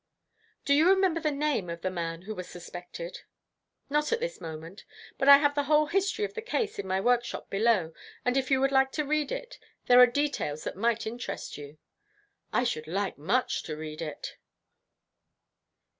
"Do 0.65 0.73
you 0.73 0.89
remember 0.89 1.19
the 1.19 1.29
name 1.29 1.69
of 1.69 1.81
the 1.83 1.91
man 1.91 2.23
who 2.23 2.33
was 2.33 2.49
suspected?" 2.49 3.21
"Not 3.87 4.11
at 4.11 4.19
this 4.19 4.41
moment; 4.41 4.83
but 5.19 5.29
I 5.29 5.37
have 5.37 5.53
the 5.53 5.65
whole 5.65 5.85
history 5.85 6.25
of 6.25 6.33
the 6.33 6.41
case 6.41 6.79
in 6.79 6.87
my 6.87 6.99
workshop 6.99 7.51
below, 7.51 7.93
and 8.25 8.35
if 8.35 8.49
you 8.49 8.59
would 8.61 8.71
like 8.71 8.91
to 8.93 9.05
read 9.05 9.31
it, 9.31 9.59
there 9.85 9.99
are 9.99 10.07
details 10.07 10.63
that 10.63 10.75
might 10.75 11.05
interest 11.05 11.55
you." 11.55 11.77
"I 12.51 12.63
should 12.63 12.87
like 12.87 13.19
much 13.19 13.61
to 13.61 13.77
read 13.77 14.01
it." 14.01 14.37